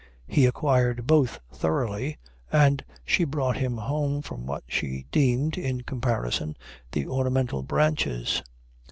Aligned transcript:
He 0.25 0.47
acquired 0.47 1.05
both 1.05 1.39
thoroughly, 1.53 2.17
and 2.51 2.83
she 3.05 3.23
brought 3.23 3.57
him 3.57 3.77
home 3.77 4.23
for 4.23 4.33
what 4.33 4.63
she 4.67 5.05
deemed, 5.11 5.59
in 5.59 5.81
comparison, 5.81 6.57
the 6.93 7.05
ornamental 7.05 7.61
branches. 7.61 8.41